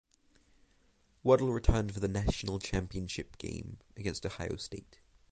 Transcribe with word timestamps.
Waddle 1.21 1.53
returned 1.53 1.93
for 1.93 1.99
the 1.99 2.07
National 2.07 2.57
Championship 2.57 3.37
game 3.37 3.77
against 3.95 4.25
Ohio 4.25 4.55
State. 4.55 4.97